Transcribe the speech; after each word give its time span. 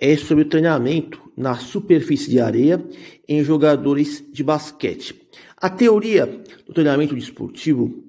é 0.00 0.16
sobre 0.16 0.44
o 0.44 0.48
treinamento 0.48 1.20
na 1.36 1.56
superfície 1.56 2.30
de 2.30 2.40
areia 2.40 2.82
em 3.28 3.44
jogadores 3.44 4.24
de 4.32 4.42
basquete. 4.42 5.20
A 5.56 5.68
teoria 5.68 6.42
do 6.66 6.72
treinamento 6.72 7.14
desportivo 7.14 8.02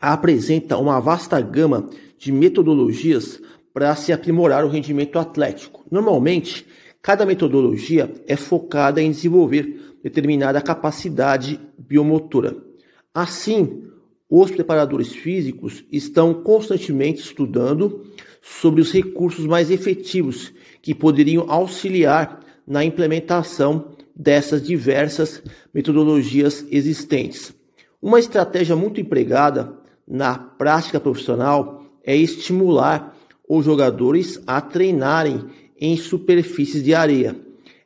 apresenta 0.00 0.76
uma 0.76 0.98
vasta 0.98 1.40
gama 1.40 1.88
de 2.18 2.32
metodologias 2.32 3.40
para 3.72 3.94
se 3.94 4.12
aprimorar 4.12 4.64
o 4.64 4.68
rendimento 4.68 5.18
atlético. 5.18 5.84
Normalmente, 5.88 6.66
cada 7.00 7.24
metodologia 7.24 8.12
é 8.26 8.34
focada 8.34 9.00
em 9.00 9.12
desenvolver 9.12 9.98
determinada 10.02 10.60
capacidade 10.60 11.60
biomotora. 11.78 12.56
Assim, 13.14 13.84
os 14.30 14.50
preparadores 14.52 15.12
físicos 15.12 15.84
estão 15.90 16.32
constantemente 16.32 17.20
estudando 17.20 18.06
sobre 18.40 18.80
os 18.80 18.92
recursos 18.92 19.44
mais 19.44 19.70
efetivos 19.70 20.52
que 20.80 20.94
poderiam 20.94 21.50
auxiliar 21.50 22.40
na 22.66 22.84
implementação 22.84 23.88
dessas 24.14 24.62
diversas 24.62 25.42
metodologias 25.74 26.64
existentes. 26.70 27.52
Uma 28.00 28.20
estratégia 28.20 28.76
muito 28.76 29.00
empregada 29.00 29.74
na 30.06 30.38
prática 30.38 31.00
profissional 31.00 31.84
é 32.04 32.16
estimular 32.16 33.16
os 33.48 33.64
jogadores 33.64 34.40
a 34.46 34.60
treinarem 34.60 35.44
em 35.78 35.96
superfícies 35.96 36.84
de 36.84 36.94
areia. 36.94 37.36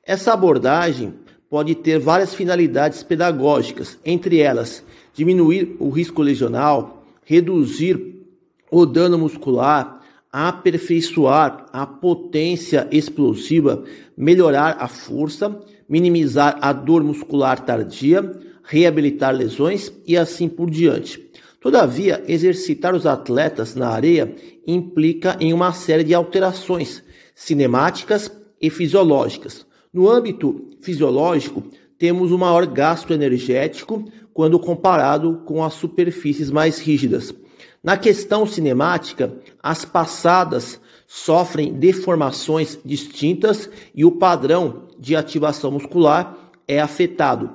Essa 0.04 0.34
abordagem 0.34 1.14
pode 1.54 1.76
ter 1.76 2.00
várias 2.00 2.34
finalidades 2.34 3.04
pedagógicas, 3.04 3.96
entre 4.04 4.40
elas 4.40 4.82
diminuir 5.12 5.76
o 5.78 5.88
risco 5.88 6.20
lesional, 6.20 7.04
reduzir 7.24 8.24
o 8.72 8.84
dano 8.84 9.16
muscular, 9.16 10.00
aperfeiçoar 10.32 11.66
a 11.72 11.86
potência 11.86 12.88
explosiva, 12.90 13.84
melhorar 14.16 14.78
a 14.80 14.88
força, 14.88 15.56
minimizar 15.88 16.58
a 16.60 16.72
dor 16.72 17.04
muscular 17.04 17.64
tardia, 17.64 18.32
reabilitar 18.64 19.32
lesões 19.32 19.92
e 20.04 20.16
assim 20.16 20.48
por 20.48 20.68
diante. 20.68 21.24
Todavia, 21.60 22.20
exercitar 22.26 22.96
os 22.96 23.06
atletas 23.06 23.76
na 23.76 23.90
areia 23.90 24.34
implica 24.66 25.36
em 25.38 25.52
uma 25.52 25.72
série 25.72 26.02
de 26.02 26.14
alterações 26.14 27.00
cinemáticas 27.32 28.28
e 28.60 28.68
fisiológicas. 28.70 29.64
No 29.94 30.10
âmbito 30.10 30.70
fisiológico, 30.82 31.62
temos 31.96 32.32
o 32.32 32.38
maior 32.38 32.66
gasto 32.66 33.12
energético 33.12 34.04
quando 34.32 34.58
comparado 34.58 35.42
com 35.46 35.62
as 35.62 35.74
superfícies 35.74 36.50
mais 36.50 36.80
rígidas. 36.80 37.32
Na 37.80 37.96
questão 37.96 38.44
cinemática, 38.44 39.32
as 39.62 39.84
passadas 39.84 40.80
sofrem 41.06 41.72
deformações 41.72 42.76
distintas 42.84 43.70
e 43.94 44.04
o 44.04 44.10
padrão 44.10 44.88
de 44.98 45.14
ativação 45.14 45.70
muscular 45.70 46.36
é 46.66 46.80
afetado. 46.80 47.54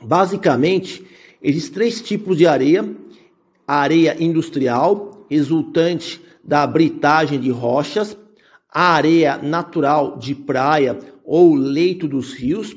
Basicamente, 0.00 1.04
existem 1.42 1.74
três 1.74 2.00
tipos 2.00 2.38
de 2.38 2.46
areia: 2.46 2.96
a 3.66 3.80
areia 3.80 4.16
industrial, 4.18 5.26
resultante 5.28 6.18
da 6.42 6.66
britagem 6.66 7.38
de 7.38 7.50
rochas, 7.50 8.16
a 8.72 8.94
areia 8.94 9.36
natural 9.36 10.16
de 10.16 10.34
praia 10.34 10.98
ou 11.28 11.54
leito 11.54 12.08
dos 12.08 12.32
rios, 12.32 12.74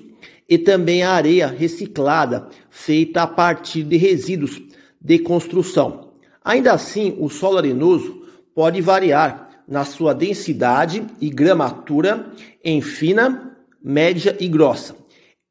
e 0.48 0.58
também 0.58 1.04
a 1.04 1.12
areia 1.12 1.48
reciclada, 1.48 2.50
feita 2.70 3.22
a 3.22 3.28
partir 3.28 3.84
de 3.84 3.96
resíduos 3.96 4.62
de 5.00 5.20
construção. 5.20 6.12
Ainda 6.44 6.74
assim, 6.74 7.16
o 7.18 7.30
solo 7.30 7.58
arenoso 7.58 8.24
pode 8.54 8.82
variar 8.82 9.50
na 9.66 9.86
sua 9.86 10.14
densidade 10.14 11.02
e 11.22 11.30
gramatura 11.30 12.28
em 12.62 12.82
fina, 12.82 13.58
média 13.82 14.36
e 14.38 14.50
grossa. 14.50 14.98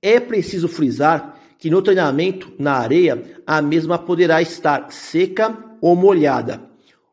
É 0.03 0.21
preciso 0.21 0.69
frisar 0.69 1.41
que 1.59 1.71
no 1.71 1.81
treinamento 1.81 2.53
na 2.59 2.75
areia 2.75 3.23
a 3.47 3.63
mesma 3.63 3.99
poderá 3.99 4.43
estar 4.43 4.93
seca 4.93 5.57
ou 5.81 5.97
molhada. 5.97 6.61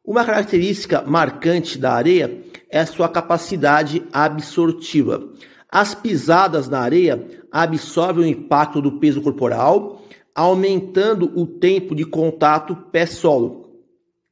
Uma 0.04 0.25
característica 0.25 1.02
marcante 1.02 1.78
da 1.78 1.94
areia 1.94 2.44
é 2.69 2.86
sua 2.86 3.08
capacidade 3.08 4.04
absortiva. 4.12 5.30
As 5.69 5.94
pisadas 5.94 6.69
na 6.69 6.79
areia 6.79 7.25
absorvem 7.51 8.23
o 8.23 8.28
impacto 8.28 8.81
do 8.81 8.94
peso 9.00 9.22
corporal, 9.22 10.01
aumentando 10.33 11.31
o 11.35 11.45
tempo 11.45 11.94
de 11.94 12.05
contato 12.05 12.75
pé-solo. 12.91 13.67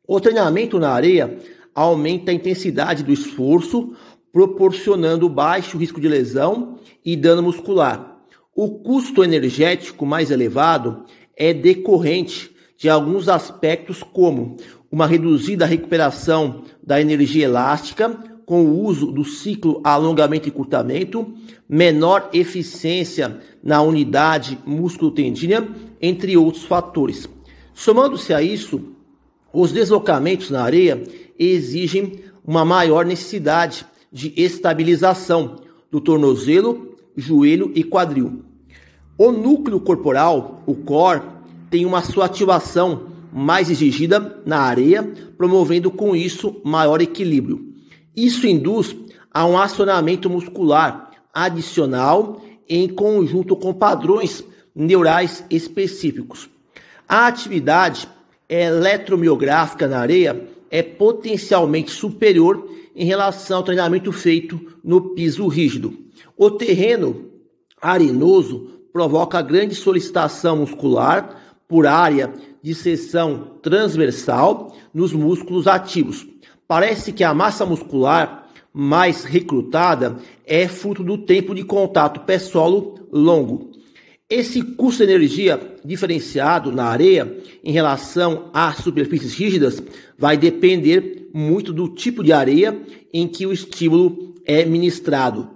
O 0.07 0.19
treinamento 0.19 0.79
na 0.79 0.91
areia 0.91 1.37
aumenta 1.73 2.31
a 2.31 2.33
intensidade 2.33 3.03
do 3.03 3.11
esforço, 3.11 3.93
proporcionando 4.31 5.27
baixo 5.27 5.77
risco 5.77 5.99
de 5.99 6.07
lesão 6.07 6.77
e 7.03 7.15
dano 7.15 7.43
muscular. 7.43 8.21
O 8.55 8.79
custo 8.79 9.23
energético 9.23 10.05
mais 10.05 10.31
elevado 10.31 11.03
é 11.35 11.53
decorrente 11.53 12.55
de 12.77 12.87
alguns 12.89 13.27
aspectos, 13.27 14.03
como 14.03 14.57
uma 14.91 15.07
reduzida 15.07 15.65
recuperação 15.65 16.63
da 16.81 17.01
energia 17.01 17.45
elástica 17.45 18.34
com 18.45 18.63
o 18.63 18.83
uso 18.83 19.07
do 19.11 19.25
ciclo 19.25 19.81
alongamento 19.83 20.47
e 20.47 20.51
curtamento, 20.51 21.33
menor 21.67 22.29
eficiência 22.31 23.39
na 23.63 23.81
unidade 23.81 24.59
músculo-tendínea, 24.65 25.67
entre 26.01 26.37
outros 26.37 26.63
fatores. 26.63 27.27
Somando-se 27.73 28.33
a 28.33 28.41
isso, 28.41 28.81
os 29.51 29.71
deslocamentos 29.71 30.49
na 30.49 30.61
areia 30.61 31.03
exigem 31.39 32.19
uma 32.45 32.63
maior 32.63 33.05
necessidade 33.05 33.85
de 34.11 34.33
estabilização 34.37 35.57
do 35.89 35.99
tornozelo, 35.99 36.95
joelho 37.15 37.71
e 37.73 37.83
quadril. 37.83 38.43
O 39.17 39.31
núcleo 39.31 39.79
corporal, 39.79 40.61
o 40.65 40.75
core, 40.75 41.21
tem 41.69 41.85
uma 41.85 42.01
sua 42.01 42.25
ativação 42.25 43.07
mais 43.33 43.69
exigida 43.69 44.41
na 44.45 44.59
areia, 44.59 45.03
promovendo 45.37 45.89
com 45.89 46.15
isso 46.15 46.61
maior 46.63 47.01
equilíbrio. 47.01 47.74
Isso 48.15 48.47
induz 48.47 48.95
a 49.33 49.45
um 49.45 49.57
acionamento 49.57 50.29
muscular 50.29 51.11
adicional 51.33 52.41
em 52.67 52.87
conjunto 52.87 53.55
com 53.55 53.73
padrões 53.73 54.43
neurais 54.73 55.43
específicos. 55.49 56.49
A 57.07 57.27
atividade 57.27 58.07
eletromiográfica 58.47 59.87
na 59.87 59.99
areia 59.99 60.47
é 60.69 60.81
potencialmente 60.81 61.91
superior 61.91 62.69
em 62.95 63.05
relação 63.05 63.57
ao 63.57 63.63
treinamento 63.63 64.11
feito 64.11 64.59
no 64.83 65.13
piso 65.13 65.47
rígido. 65.47 65.93
O 66.37 66.49
terreno 66.49 67.29
arenoso 67.81 68.69
provoca 68.91 69.41
grande 69.41 69.75
solicitação 69.75 70.57
muscular 70.57 71.41
por 71.67 71.85
área 71.85 72.33
de 72.61 72.73
seção 72.73 73.57
transversal 73.61 74.75
nos 74.93 75.11
músculos 75.13 75.67
ativos. 75.67 76.25
Parece 76.67 77.11
que 77.11 77.23
a 77.23 77.33
massa 77.33 77.65
muscular 77.65 78.49
mais 78.73 79.23
recrutada 79.23 80.17
é 80.45 80.67
fruto 80.67 81.03
do 81.03 81.17
tempo 81.17 81.53
de 81.55 81.63
contato 81.63 82.21
pé-solo 82.21 83.07
longo. 83.11 83.71
Esse 84.29 84.61
custo 84.61 85.05
de 85.05 85.13
energia 85.13 85.77
diferenciado 85.85 86.71
na 86.71 86.85
areia 86.85 87.37
em 87.63 87.71
relação 87.71 88.49
às 88.51 88.77
superfícies 88.77 89.35
rígidas 89.35 89.81
vai 90.17 90.35
depender 90.35 91.29
muito 91.33 91.71
do 91.71 91.87
tipo 91.87 92.23
de 92.23 92.33
areia 92.33 92.81
em 93.13 93.27
que 93.27 93.45
o 93.45 93.53
estímulo 93.53 94.33
é 94.43 94.65
ministrado. 94.65 95.51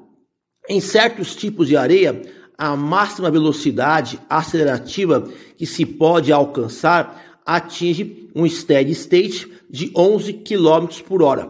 Em 0.70 0.80
certos 0.80 1.36
tipos 1.36 1.68
de 1.68 1.76
areia, 1.76 2.22
a 2.56 2.76
máxima 2.76 3.32
velocidade 3.32 4.20
acelerativa 4.30 5.28
que 5.58 5.66
se 5.66 5.84
pode 5.86 6.32
alcançar 6.32 7.40
atinge 7.46 8.29
um 8.36 8.48
steady 8.48 8.92
state 8.92 9.52
de 9.70 9.92
11 9.96 10.34
km 10.34 10.88
por 11.08 11.22
hora, 11.22 11.50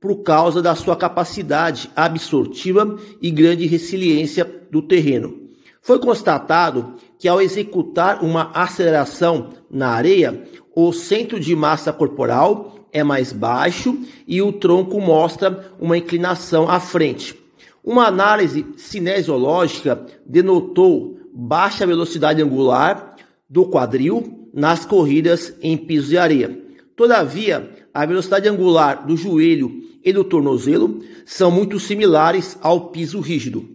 por 0.00 0.22
causa 0.22 0.62
da 0.62 0.74
sua 0.74 0.96
capacidade 0.96 1.90
absortiva 1.96 2.96
e 3.20 3.30
grande 3.30 3.66
resiliência 3.66 4.44
do 4.70 4.82
terreno. 4.82 5.46
Foi 5.80 5.98
constatado 5.98 6.94
que 7.18 7.28
ao 7.28 7.40
executar 7.40 8.22
uma 8.22 8.50
aceleração 8.52 9.50
na 9.70 9.90
areia, 9.90 10.44
o 10.74 10.92
centro 10.92 11.38
de 11.38 11.54
massa 11.54 11.92
corporal 11.92 12.76
é 12.92 13.04
mais 13.04 13.32
baixo 13.32 13.98
e 14.26 14.42
o 14.42 14.52
tronco 14.52 15.00
mostra 15.00 15.72
uma 15.78 15.96
inclinação 15.96 16.68
à 16.68 16.80
frente. 16.80 17.38
Uma 17.84 18.06
análise 18.06 18.66
cinesiológica 18.76 20.04
denotou 20.24 21.20
baixa 21.32 21.86
velocidade 21.86 22.42
angular 22.42 23.14
do 23.48 23.66
quadril 23.66 24.35
nas 24.56 24.86
corridas 24.86 25.54
em 25.60 25.76
piso 25.76 26.08
de 26.08 26.16
areia. 26.16 26.58
Todavia, 26.96 27.70
a 27.92 28.06
velocidade 28.06 28.48
angular 28.48 29.06
do 29.06 29.14
joelho 29.14 29.82
e 30.02 30.14
do 30.14 30.24
tornozelo 30.24 31.02
são 31.26 31.50
muito 31.50 31.78
similares 31.78 32.56
ao 32.62 32.88
piso 32.88 33.20
rígido. 33.20 33.68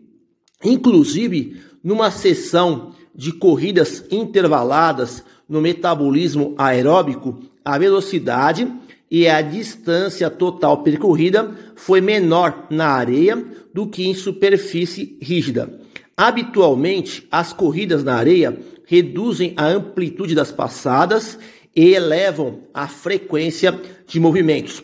Inclusive, 0.63 1.61
numa 1.83 2.09
sessão 2.09 2.93
de 3.13 3.31
corridas 3.31 4.03
intervaladas 4.09 5.23
no 5.47 5.61
metabolismo 5.61 6.55
aeróbico, 6.57 7.39
a 7.63 7.77
velocidade 7.77 8.67
e 9.09 9.27
a 9.27 9.41
distância 9.41 10.29
total 10.31 10.81
percorrida 10.81 11.51
foi 11.75 12.01
menor 12.01 12.67
na 12.71 12.87
areia 12.87 13.45
do 13.73 13.85
que 13.85 14.07
em 14.07 14.15
superfície 14.15 15.17
rígida. 15.21 15.80
Habitualmente, 16.15 17.27
as 17.31 17.53
corridas 17.53 18.03
na 18.03 18.15
areia 18.15 18.57
reduzem 18.85 19.53
a 19.55 19.67
amplitude 19.67 20.35
das 20.35 20.51
passadas 20.51 21.37
e 21.75 21.93
elevam 21.93 22.59
a 22.73 22.87
frequência 22.87 23.79
de 24.05 24.19
movimentos. 24.19 24.83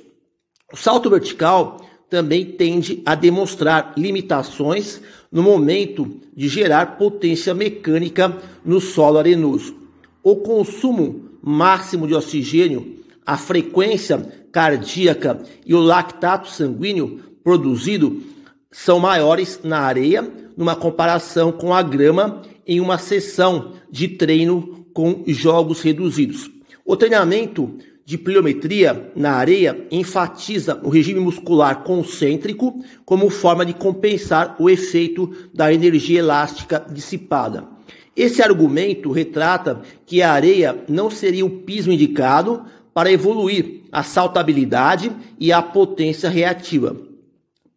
O 0.72 0.78
salto 0.78 1.10
vertical 1.10 1.78
também 2.10 2.46
tende 2.46 3.02
a 3.06 3.16
demonstrar 3.16 3.94
limitações 3.98 5.02
no 5.32 5.44
momento 5.44 6.20
de 6.36 6.48
gerar 6.48 6.98
potência 6.98 7.54
mecânica 7.54 8.38
no 8.64 8.80
solo 8.80 9.18
arenoso. 9.18 9.76
O 10.24 10.38
consumo 10.38 11.30
máximo 11.42 12.08
de 12.08 12.14
oxigênio, 12.14 13.04
a 13.26 13.38
frequência 13.38 14.20
cardíaca 14.52 15.42
e 15.66 15.76
o 15.76 15.80
lactato 15.80 16.50
sanguíneo 16.50 17.20
produzido 17.44 18.22
são 18.72 19.00
maiores 19.00 19.60
na 19.64 19.80
areia 19.80 20.30
numa 20.58 20.76
comparação 20.76 21.52
com 21.52 21.74
a 21.74 21.84
grama 21.84 22.42
em 22.66 22.82
uma 22.82 22.98
sessão 22.98 23.74
de 23.90 24.08
treino 24.08 24.86
com 24.94 25.24
jogos 25.28 25.82
reduzidos. 25.82 26.50
O 26.84 26.98
treinamento 26.98 27.78
de 28.04 28.18
pliometria 28.18 29.12
na 29.16 29.34
areia 29.34 29.86
enfatiza 29.92 30.80
o 30.82 30.90
regime 30.90 31.20
muscular 31.20 31.84
concêntrico 31.84 32.82
como 33.06 33.30
forma 33.30 33.66
de 33.66 33.74
compensar 33.74 34.56
o 34.58 34.70
efeito 34.70 35.32
da 35.54 35.72
energia 35.72 36.20
elástica 36.20 36.84
dissipada. 36.90 37.68
Esse 38.16 38.42
argumento 38.42 39.12
retrata 39.12 39.82
que 40.06 40.22
a 40.22 40.32
areia 40.32 40.84
não 40.88 41.12
seria 41.12 41.46
o 41.46 41.50
piso 41.50 41.92
indicado 41.92 42.64
para 42.94 43.12
evoluir 43.12 43.84
a 43.92 44.02
saltabilidade 44.02 45.12
e 45.40 45.52
a 45.52 45.62
potência 45.62 46.30
reativa, 46.30 46.98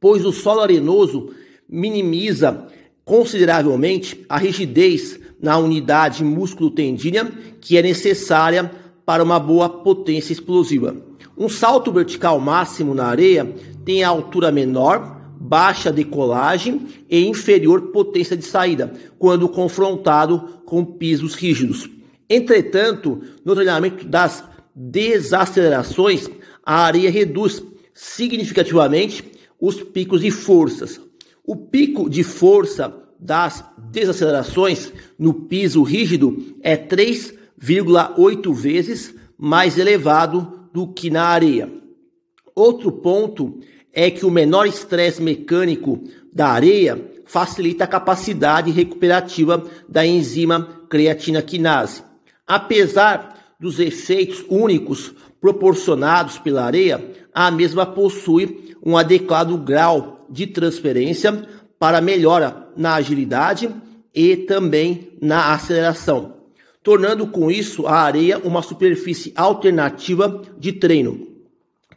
pois 0.01 0.25
o 0.25 0.33
solo 0.33 0.61
arenoso 0.61 1.35
minimiza 1.71 2.67
consideravelmente 3.05 4.25
a 4.29 4.37
rigidez 4.39 5.19
na 5.41 5.57
unidade 5.57 6.25
músculo-tendínea 6.25 7.31
que 7.61 7.77
é 7.77 7.83
necessária 7.83 8.71
para 9.07 9.23
uma 9.23 9.39
boa 9.39 9.69
potência 9.69 10.33
explosiva. 10.33 10.97
Um 11.37 11.49
salto 11.49 11.91
vertical 11.91 12.39
máximo 12.39 12.95
na 12.95 13.07
areia 13.07 13.55
tem 13.85 14.05
altura 14.05 14.53
menor, 14.53 15.21
baixa 15.41 15.91
decolagem 15.91 16.87
e 17.09 17.27
inferior 17.27 17.91
potência 17.93 18.37
de 18.37 18.45
saída, 18.45 18.93
quando 19.19 19.49
confrontado 19.49 20.61
com 20.67 20.85
pisos 20.85 21.35
rígidos. 21.35 21.89
Entretanto, 22.29 23.23
no 23.45 23.55
treinamento 23.55 24.07
das 24.07 24.45
desacelerações, 24.75 26.29
a 26.65 26.85
areia 26.85 27.11
reduz 27.11 27.63
significativamente 27.95 29.25
os 29.59 29.83
picos 29.83 30.21
de 30.21 30.31
forças. 30.31 31.01
O 31.51 31.57
pico 31.57 32.09
de 32.09 32.23
força 32.23 32.95
das 33.19 33.65
desacelerações 33.77 34.93
no 35.19 35.35
piso 35.35 35.83
rígido 35.83 36.55
é 36.63 36.77
3 36.77 37.35
1,8 37.61 38.55
vezes 38.55 39.13
mais 39.37 39.77
elevado 39.77 40.69
do 40.73 40.87
que 40.87 41.11
na 41.11 41.25
areia. 41.25 41.69
Outro 42.55 42.93
ponto 42.93 43.59
é 43.93 44.09
que 44.13 44.25
o 44.25 44.31
menor 44.31 44.65
estresse 44.65 45.21
mecânico 45.21 46.05
da 46.33 46.51
areia 46.51 47.05
facilita 47.27 47.83
a 47.83 47.89
capacidade 47.89 48.71
recuperativa 48.71 49.67
da 49.89 50.07
enzima 50.07 50.85
creatina 50.89 51.43
quinase. 51.43 52.05
Apesar 52.47 53.57
dos 53.59 53.81
efeitos 53.81 54.45
únicos 54.49 55.13
proporcionados 55.41 56.39
pela 56.39 56.65
areia, 56.65 57.05
a 57.35 57.51
mesma 57.51 57.85
possui 57.85 58.77
um 58.87 58.97
adequado 58.97 59.59
grau 59.59 60.20
de 60.31 60.47
transferência 60.47 61.47
para 61.79 62.01
melhora 62.01 62.69
na 62.77 62.95
agilidade 62.95 63.69
e 64.15 64.37
também 64.37 65.13
na 65.21 65.53
aceleração 65.53 66.41
tornando 66.83 67.27
com 67.27 67.51
isso 67.51 67.87
a 67.87 67.95
areia 67.95 68.39
uma 68.39 68.63
superfície 68.63 69.33
alternativa 69.37 70.43
de 70.59 70.73
treino. 70.73 71.29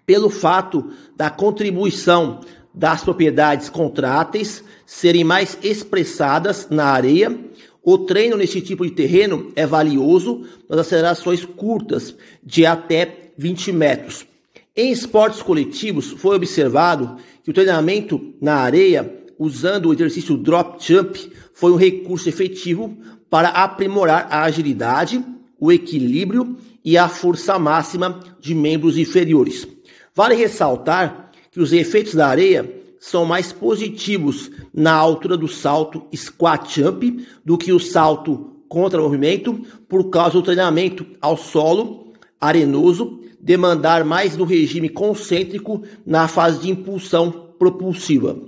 Pelo 0.05 0.29
fato 0.29 0.91
da 1.15 1.29
contribuição 1.29 2.41
das 2.73 3.03
propriedades 3.03 3.69
contráteis 3.69 4.63
serem 4.85 5.23
mais 5.23 5.57
expressadas 5.63 6.67
na 6.69 6.85
areia, 6.85 7.37
o 7.81 7.97
treino 7.99 8.35
nesse 8.35 8.61
tipo 8.61 8.85
de 8.85 8.91
terreno 8.91 9.51
é 9.55 9.65
valioso 9.65 10.45
nas 10.69 10.79
acelerações 10.79 11.45
curtas 11.45 12.15
de 12.43 12.65
até 12.65 13.31
20 13.37 13.71
metros. 13.71 14.25
Em 14.75 14.91
esportes 14.91 15.39
coletivos, 15.39 16.09
foi 16.17 16.35
observado 16.35 17.17
que 17.43 17.51
o 17.51 17.53
treinamento 17.53 18.33
na 18.41 18.55
areia, 18.55 19.23
usando 19.37 19.85
o 19.85 19.93
exercício 19.93 20.35
drop 20.35 20.83
jump, 20.83 21.31
foi 21.53 21.71
um 21.71 21.75
recurso 21.75 22.27
efetivo 22.27 22.97
para 23.29 23.49
aprimorar 23.49 24.27
a 24.31 24.41
agilidade, 24.41 25.23
o 25.59 25.71
equilíbrio 25.71 26.57
e 26.83 26.97
a 26.97 27.07
força 27.07 27.59
máxima 27.59 28.19
de 28.39 28.55
membros 28.55 28.97
inferiores. 28.97 29.67
Vale 30.15 30.33
ressaltar 30.33 31.29
que 31.51 31.59
os 31.59 31.71
efeitos 31.71 32.15
da 32.15 32.27
areia 32.27 32.81
são 32.99 33.25
mais 33.25 33.53
positivos 33.53 34.49
na 34.73 34.93
altura 34.93 35.37
do 35.37 35.47
salto 35.47 36.07
squat 36.15 36.81
jump 36.81 37.27
do 37.45 37.59
que 37.59 37.71
o 37.71 37.79
salto 37.79 38.55
contra 38.67 38.99
movimento, 38.99 39.61
por 39.87 40.09
causa 40.09 40.33
do 40.33 40.41
treinamento 40.41 41.05
ao 41.21 41.37
solo 41.37 42.11
arenoso 42.41 43.22
demandar 43.43 44.05
mais 44.05 44.37
do 44.37 44.45
regime 44.45 44.87
concêntrico 44.87 45.83
na 46.05 46.29
fase 46.29 46.61
de 46.61 46.69
impulsão 46.69 47.29
propulsiva. 47.59 48.39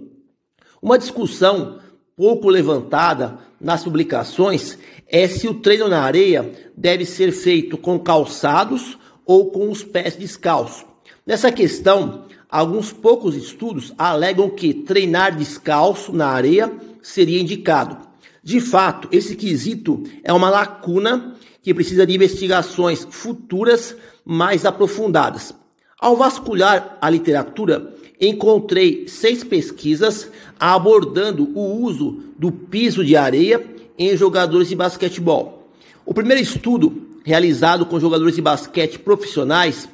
Uma 0.82 0.98
discussão 0.98 1.80
pouco 2.16 2.50
levantada 2.50 3.38
nas 3.60 3.84
publicações 3.84 4.78
é 5.08 5.28
se 5.28 5.50
o 5.50 5.56
treino 5.56 5.90
na 5.90 6.02
areia 6.02 6.50
deve 6.78 7.06
ser 7.06 7.34
feito 7.34 7.78
com 7.78 8.00
calçados 8.00 8.98
ou 9.26 9.52
com 9.52 9.70
os 9.70 9.84
pés 9.84 10.16
descalços. 10.16 10.86
Nessa 11.28 11.52
questão, 11.52 12.24
alguns 12.50 12.94
poucos 12.94 13.36
estudos 13.36 13.94
alegam 13.98 14.50
que 14.50 14.74
treinar 14.74 15.36
descalço 15.36 16.14
na 16.14 16.28
areia 16.28 16.72
seria 17.02 17.42
indicado. 17.42 17.98
De 18.42 18.62
fato, 18.62 19.10
esse 19.12 19.36
quesito 19.36 20.04
é 20.24 20.32
uma 20.32 20.50
lacuna 20.50 21.36
que 21.62 21.74
precisa 21.74 22.06
de 22.06 22.16
investigações 22.16 23.06
futuras 23.10 23.98
mais 24.26 24.66
aprofundadas. 24.66 25.54
Ao 26.00 26.18
vasculhar 26.18 26.98
a 27.02 27.10
literatura, 27.10 27.94
encontrei 28.20 29.08
seis 29.08 29.44
pesquisas 29.44 30.30
abordando 30.60 31.52
o 31.54 31.82
uso 31.82 32.24
do 32.38 32.52
piso 32.52 33.04
de 33.04 33.16
areia 33.16 33.66
em 33.98 34.16
jogadores 34.18 34.68
de 34.68 34.76
basquetebol. 34.76 35.70
O 36.06 36.14
primeiro 36.14 36.42
estudo, 36.42 37.20
realizado 37.24 37.86
com 37.86 38.00
jogadores 38.00 38.36
de 38.36 38.42
basquete 38.42 39.00
profissionais, 39.00 39.88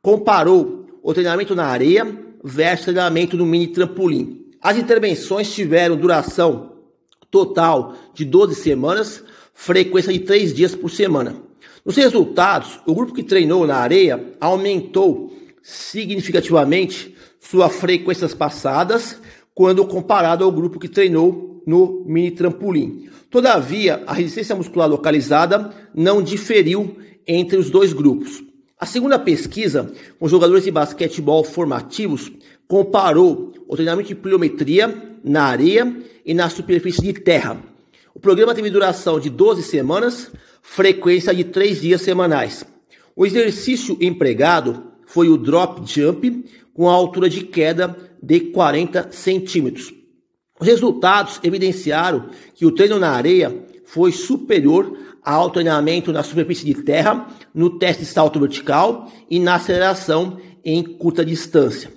comparou 0.00 0.86
o 1.02 1.12
treinamento 1.12 1.54
na 1.54 1.66
areia 1.66 2.06
versus 2.42 2.86
treinamento 2.86 3.36
no 3.36 3.44
mini 3.44 3.68
trampolim. 3.68 4.46
As 4.62 4.76
intervenções 4.76 5.52
tiveram 5.52 5.96
duração 5.96 6.72
total 7.30 7.94
de 8.14 8.24
12 8.24 8.54
semanas, 8.54 9.22
frequência 9.54 10.12
de 10.12 10.20
3 10.20 10.54
dias 10.54 10.74
por 10.74 10.90
semana. 10.90 11.49
Nos 11.84 11.96
resultados, 11.96 12.80
o 12.86 12.94
grupo 12.94 13.14
que 13.14 13.22
treinou 13.22 13.66
na 13.66 13.76
areia 13.76 14.34
aumentou 14.40 15.32
significativamente 15.62 17.14
suas 17.40 17.74
frequências 17.76 18.34
passadas 18.34 19.18
quando 19.54 19.86
comparado 19.86 20.44
ao 20.44 20.52
grupo 20.52 20.78
que 20.78 20.88
treinou 20.88 21.62
no 21.66 22.04
mini 22.06 22.30
trampolim. 22.30 23.08
Todavia, 23.30 24.02
a 24.06 24.12
resistência 24.12 24.56
muscular 24.56 24.88
localizada 24.88 25.70
não 25.94 26.22
diferiu 26.22 26.96
entre 27.26 27.56
os 27.56 27.70
dois 27.70 27.92
grupos. 27.92 28.42
A 28.78 28.86
segunda 28.86 29.18
pesquisa, 29.18 29.92
com 30.18 30.28
jogadores 30.28 30.64
de 30.64 30.70
basquetebol 30.70 31.44
formativos, 31.44 32.32
comparou 32.66 33.52
o 33.68 33.74
treinamento 33.74 34.08
de 34.08 34.14
pliometria 34.14 35.18
na 35.22 35.44
areia 35.44 35.96
e 36.24 36.32
na 36.32 36.48
superfície 36.48 37.02
de 37.02 37.12
terra. 37.12 37.62
O 38.14 38.18
programa 38.18 38.54
teve 38.54 38.70
duração 38.70 39.20
de 39.20 39.30
12 39.30 39.62
semanas, 39.62 40.30
frequência 40.62 41.34
de 41.34 41.44
3 41.44 41.80
dias 41.80 42.02
semanais. 42.02 42.64
O 43.16 43.26
exercício 43.26 43.96
empregado 44.00 44.84
foi 45.06 45.28
o 45.28 45.36
drop 45.36 45.82
jump, 45.84 46.44
com 46.72 46.88
a 46.88 46.92
altura 46.92 47.28
de 47.28 47.42
queda 47.44 47.96
de 48.22 48.40
40 48.40 49.10
centímetros. 49.12 49.92
Os 50.60 50.66
resultados 50.66 51.40
evidenciaram 51.42 52.28
que 52.54 52.64
o 52.64 52.70
treino 52.70 52.98
na 52.98 53.10
areia 53.10 53.66
foi 53.84 54.12
superior 54.12 54.96
ao 55.22 55.50
treinamento 55.50 56.12
na 56.12 56.22
superfície 56.22 56.64
de 56.64 56.74
terra, 56.82 57.28
no 57.52 57.78
teste 57.78 58.04
de 58.04 58.08
salto 58.08 58.38
vertical 58.38 59.10
e 59.28 59.38
na 59.40 59.56
aceleração 59.56 60.38
em 60.64 60.82
curta 60.82 61.24
distância. 61.24 61.92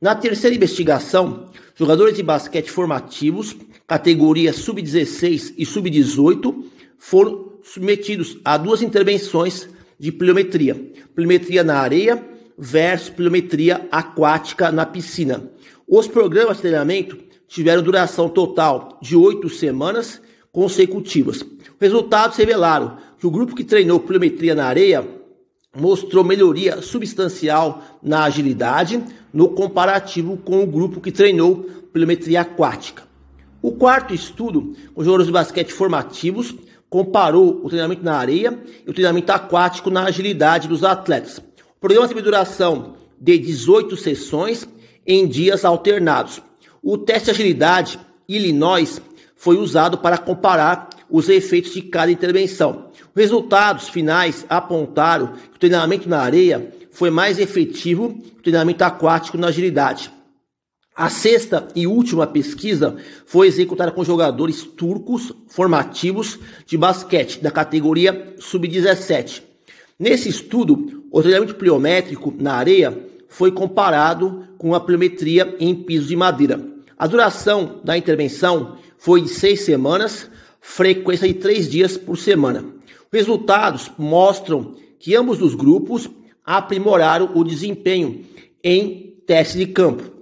Na 0.00 0.14
terceira 0.14 0.54
investigação, 0.54 1.50
jogadores 1.74 2.16
de 2.16 2.22
basquete 2.22 2.70
formativos, 2.70 3.56
categorias 3.86 4.56
sub-16 4.56 5.54
e 5.56 5.64
sub-18, 5.64 6.64
foram 6.98 7.47
submetidos 7.62 8.38
a 8.44 8.56
duas 8.56 8.82
intervenções 8.82 9.68
de 9.98 10.12
pliometria: 10.12 10.74
pliometria 11.14 11.64
na 11.64 11.78
areia 11.78 12.22
versus 12.56 13.10
pliometria 13.10 13.86
aquática 13.90 14.72
na 14.72 14.84
piscina. 14.84 15.50
Os 15.86 16.06
programas 16.06 16.56
de 16.56 16.62
treinamento 16.62 17.18
tiveram 17.46 17.82
duração 17.82 18.28
total 18.28 18.98
de 19.00 19.16
oito 19.16 19.48
semanas 19.48 20.20
consecutivas. 20.52 21.44
Resultados 21.80 22.36
revelaram 22.36 22.98
que 23.18 23.26
o 23.26 23.30
grupo 23.30 23.54
que 23.54 23.64
treinou 23.64 24.00
pliometria 24.00 24.54
na 24.54 24.66
areia 24.66 25.06
mostrou 25.76 26.24
melhoria 26.24 26.82
substancial 26.82 27.82
na 28.02 28.24
agilidade 28.24 29.02
no 29.32 29.50
comparativo 29.50 30.36
com 30.36 30.62
o 30.62 30.66
grupo 30.66 31.00
que 31.00 31.12
treinou 31.12 31.66
pliometria 31.92 32.40
aquática. 32.40 33.04
O 33.60 33.72
quarto 33.72 34.14
estudo, 34.14 34.74
com 34.94 35.02
jogadores 35.02 35.26
de 35.26 35.32
basquete 35.32 35.72
formativos, 35.72 36.54
comparou 36.90 37.60
o 37.62 37.68
treinamento 37.68 38.02
na 38.02 38.16
areia 38.16 38.58
e 38.86 38.90
o 38.90 38.94
treinamento 38.94 39.30
aquático 39.32 39.90
na 39.90 40.04
agilidade 40.04 40.68
dos 40.68 40.84
atletas. 40.84 41.38
O 41.38 41.80
programa 41.80 42.08
teve 42.08 42.22
duração 42.22 42.94
de 43.20 43.38
18 43.38 43.96
sessões 43.96 44.68
em 45.06 45.26
dias 45.26 45.64
alternados. 45.64 46.40
O 46.82 46.96
teste 46.96 47.26
de 47.26 47.30
agilidade 47.32 47.98
Illinois 48.28 49.00
foi 49.36 49.56
usado 49.56 49.98
para 49.98 50.18
comparar 50.18 50.88
os 51.10 51.28
efeitos 51.28 51.72
de 51.72 51.82
cada 51.82 52.10
intervenção. 52.10 52.90
Os 53.14 53.22
resultados 53.22 53.88
finais 53.88 54.44
apontaram 54.48 55.28
que 55.28 55.56
o 55.56 55.58
treinamento 55.58 56.08
na 56.08 56.20
areia 56.20 56.72
foi 56.90 57.10
mais 57.10 57.38
efetivo 57.38 58.20
que 58.20 58.40
o 58.40 58.42
treinamento 58.42 58.82
aquático 58.82 59.38
na 59.38 59.48
agilidade. 59.48 60.10
A 60.98 61.08
sexta 61.08 61.68
e 61.76 61.86
última 61.86 62.26
pesquisa 62.26 62.96
foi 63.24 63.46
executada 63.46 63.92
com 63.92 64.04
jogadores 64.04 64.64
turcos 64.64 65.32
formativos 65.46 66.40
de 66.66 66.76
basquete 66.76 67.40
da 67.40 67.52
categoria 67.52 68.34
sub-17. 68.40 69.42
Nesse 69.96 70.28
estudo, 70.28 71.04
o 71.08 71.22
treinamento 71.22 71.54
pliométrico 71.54 72.34
na 72.36 72.54
areia 72.54 72.98
foi 73.28 73.52
comparado 73.52 74.48
com 74.58 74.74
a 74.74 74.80
pliometria 74.80 75.54
em 75.60 75.72
piso 75.72 76.08
de 76.08 76.16
madeira. 76.16 76.60
A 76.98 77.06
duração 77.06 77.78
da 77.84 77.96
intervenção 77.96 78.76
foi 78.98 79.20
de 79.20 79.28
seis 79.28 79.60
semanas, 79.60 80.28
frequência 80.60 81.28
de 81.28 81.34
três 81.34 81.70
dias 81.70 81.96
por 81.96 82.18
semana. 82.18 82.64
Os 82.88 83.12
resultados 83.12 83.88
mostram 83.96 84.74
que 84.98 85.14
ambos 85.14 85.40
os 85.40 85.54
grupos 85.54 86.10
aprimoraram 86.44 87.30
o 87.36 87.44
desempenho 87.44 88.24
em 88.64 89.14
teste 89.24 89.58
de 89.58 89.66
campo. 89.66 90.17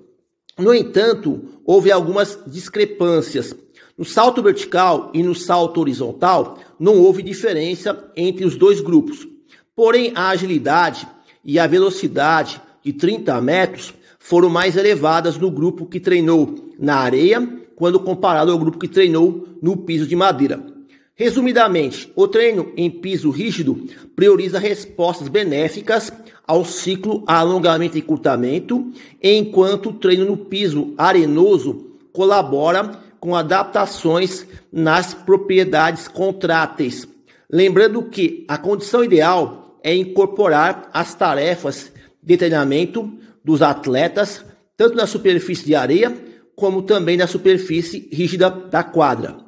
No 0.59 0.73
entanto, 0.73 1.43
houve 1.67 1.93
algumas 1.93 2.39
discrepâncias. 2.47 3.55
No 3.97 4.05
salto 4.05 4.43
vertical 4.43 5.11
e 5.13 5.23
no 5.23 5.35
salto 5.35 5.81
horizontal, 5.81 6.59
não 6.79 6.99
houve 6.99 7.23
diferença 7.23 8.11
entre 8.17 8.45
os 8.45 8.57
dois 8.57 8.81
grupos. 8.81 9.29
Porém, 9.75 10.13
a 10.15 10.29
agilidade 10.29 11.07
e 11.45 11.59
a 11.59 11.67
velocidade 11.67 12.61
de 12.83 12.93
30 12.93 13.39
metros 13.41 13.93
foram 14.19 14.49
mais 14.49 14.77
elevadas 14.77 15.37
no 15.37 15.51
grupo 15.51 15.87
que 15.87 16.01
treinou 16.01 16.73
na 16.79 16.97
areia, 16.97 17.47
quando 17.75 18.01
comparado 18.01 18.51
ao 18.51 18.59
grupo 18.59 18.79
que 18.79 18.89
treinou 18.89 19.47
no 19.61 19.77
piso 19.77 20.07
de 20.07 20.17
madeira. 20.17 20.76
Resumidamente, 21.19 22.13
o 22.15 22.29
treino 22.29 22.75
em 22.77 22.91
piso 22.91 23.31
rígido 23.31 23.87
prioriza 24.15 24.59
respostas 24.59 25.29
benéficas 25.29 26.13
ao 26.47 26.63
ciclo 26.63 27.25
alongamento 27.27 27.97
e 27.97 28.01
encurtamento, 28.01 28.93
enquanto 29.23 29.89
o 29.89 29.93
treino 29.95 30.27
no 30.27 30.37
piso 30.37 30.93
arenoso 30.99 31.97
colabora 32.13 33.01
com 33.19 33.35
adaptações 33.35 34.47
nas 34.71 35.15
propriedades 35.15 36.07
contráteis. 36.07 37.09
Lembrando 37.51 38.03
que 38.03 38.45
a 38.47 38.59
condição 38.59 39.03
ideal 39.03 39.81
é 39.83 39.95
incorporar 39.95 40.91
as 40.93 41.15
tarefas 41.15 41.91
de 42.23 42.37
treinamento 42.37 43.11
dos 43.43 43.63
atletas, 43.63 44.45
tanto 44.77 44.95
na 44.95 45.07
superfície 45.07 45.65
de 45.65 45.75
areia 45.75 46.15
como 46.55 46.83
também 46.83 47.17
na 47.17 47.27
superfície 47.27 48.07
rígida 48.13 48.51
da 48.51 48.85
quadra. 48.85 49.46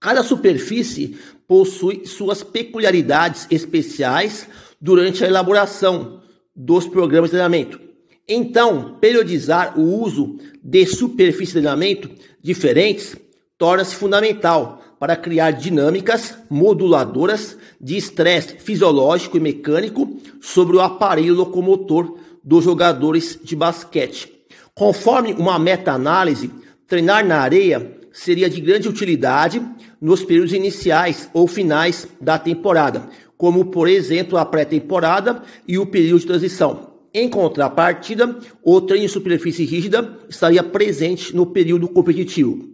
Cada 0.00 0.22
superfície 0.22 1.18
possui 1.46 2.06
suas 2.06 2.42
peculiaridades 2.42 3.46
especiais 3.50 4.48
durante 4.80 5.24
a 5.24 5.26
elaboração 5.26 6.22
dos 6.54 6.86
programas 6.86 7.30
de 7.30 7.32
treinamento. 7.32 7.80
Então, 8.28 8.96
periodizar 9.00 9.78
o 9.78 10.02
uso 10.02 10.38
de 10.62 10.86
superfícies 10.86 11.48
de 11.48 11.60
treinamento 11.60 12.10
diferentes 12.40 13.16
torna-se 13.56 13.96
fundamental 13.96 14.82
para 15.00 15.16
criar 15.16 15.52
dinâmicas 15.52 16.36
moduladoras 16.48 17.56
de 17.80 17.96
estresse 17.96 18.56
fisiológico 18.58 19.36
e 19.36 19.40
mecânico 19.40 20.20
sobre 20.40 20.76
o 20.76 20.80
aparelho 20.80 21.34
locomotor 21.34 22.18
dos 22.44 22.64
jogadores 22.64 23.38
de 23.42 23.56
basquete. 23.56 24.32
Conforme 24.74 25.32
uma 25.34 25.58
meta-análise, 25.58 26.50
treinar 26.86 27.24
na 27.24 27.40
areia 27.40 27.98
seria 28.12 28.50
de 28.50 28.60
grande 28.60 28.88
utilidade 28.88 29.62
nos 30.00 30.24
períodos 30.24 30.52
iniciais 30.52 31.28
ou 31.32 31.46
finais 31.46 32.08
da 32.20 32.38
temporada, 32.38 33.08
como 33.36 33.66
por 33.66 33.88
exemplo 33.88 34.38
a 34.38 34.44
pré-temporada 34.44 35.42
e 35.66 35.78
o 35.78 35.86
período 35.86 36.20
de 36.20 36.26
transição. 36.26 36.88
Em 37.12 37.28
contrapartida, 37.28 38.38
o 38.62 38.80
treino 38.80 39.06
em 39.06 39.08
superfície 39.08 39.64
rígida 39.64 40.18
estaria 40.28 40.62
presente 40.62 41.34
no 41.34 41.46
período 41.46 41.88
competitivo. 41.88 42.68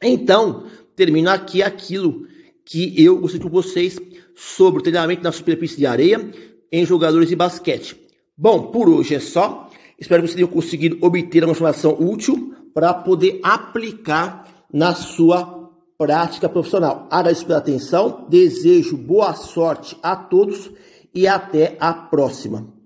Então, 0.00 0.66
termino 0.94 1.30
aqui 1.30 1.62
aquilo 1.62 2.26
que 2.64 2.94
eu 3.02 3.18
gostei 3.18 3.40
com 3.40 3.48
vocês 3.48 3.98
sobre 4.34 4.80
o 4.80 4.82
treinamento 4.82 5.22
na 5.22 5.32
superfície 5.32 5.76
de 5.76 5.86
areia 5.86 6.30
em 6.70 6.86
jogadores 6.86 7.28
de 7.28 7.36
basquete. 7.36 7.96
Bom, 8.36 8.70
por 8.70 8.88
hoje 8.88 9.14
é 9.14 9.20
só. 9.20 9.68
Espero 9.98 10.22
que 10.22 10.28
vocês 10.28 10.36
tenham 10.36 10.48
conseguido 10.48 10.98
obter 11.00 11.44
uma 11.44 11.52
informação 11.52 11.96
útil 12.00 12.54
para 12.72 12.94
poder 12.94 13.40
aplicar 13.42 14.66
na 14.72 14.94
sua 14.94 15.61
prática 15.96 16.48
profissional. 16.48 17.06
Agradeço 17.10 17.46
pela 17.46 17.58
atenção, 17.58 18.26
desejo 18.28 18.96
boa 18.96 19.34
sorte 19.34 19.96
a 20.02 20.16
todos 20.16 20.70
e 21.14 21.26
até 21.26 21.76
a 21.80 21.92
próxima. 21.92 22.81